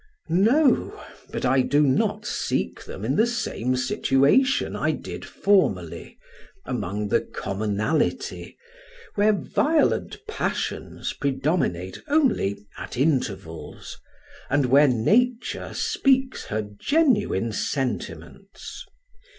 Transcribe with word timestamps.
No; 0.29 0.99
but 1.31 1.45
I 1.45 1.61
do 1.61 1.83
not 1.83 2.25
seek 2.25 2.85
them 2.85 3.05
in 3.05 3.17
the 3.17 3.27
same 3.27 3.75
situation 3.75 4.75
I 4.75 4.93
did 4.93 5.23
formerly, 5.23 6.17
among 6.65 7.09
the 7.09 7.21
commonality, 7.21 8.57
where 9.13 9.31
violent 9.31 10.17
passions 10.27 11.13
predominate 11.13 12.01
only 12.07 12.65
at 12.79 12.97
intervals, 12.97 13.99
and 14.49 14.65
where 14.65 14.87
nature 14.87 15.71
speaks 15.75 16.45
her 16.45 16.63
genuine 16.63 17.51
sentiments. 17.51 18.83